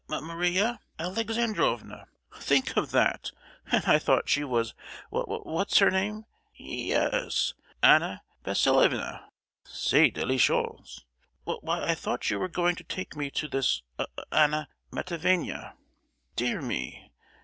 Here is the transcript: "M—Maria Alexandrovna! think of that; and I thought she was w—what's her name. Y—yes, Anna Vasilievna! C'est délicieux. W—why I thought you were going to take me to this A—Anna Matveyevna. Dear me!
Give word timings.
"M—Maria 0.11 0.79
Alexandrovna! 0.97 2.07
think 2.39 2.75
of 2.75 2.89
that; 2.89 3.29
and 3.71 3.85
I 3.85 3.99
thought 3.99 4.27
she 4.29 4.43
was 4.43 4.73
w—what's 5.13 5.77
her 5.77 5.91
name. 5.91 6.25
Y—yes, 6.59 7.53
Anna 7.83 8.23
Vasilievna! 8.43 9.29
C'est 9.63 10.09
délicieux. 10.11 10.75
W—why 11.45 11.83
I 11.83 11.93
thought 11.93 12.31
you 12.31 12.39
were 12.39 12.47
going 12.49 12.75
to 12.77 12.83
take 12.83 13.15
me 13.15 13.29
to 13.29 13.47
this 13.47 13.83
A—Anna 13.99 14.69
Matveyevna. 14.91 15.73
Dear 16.35 16.63
me! 16.63 17.11